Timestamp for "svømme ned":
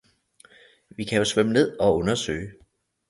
1.25-1.77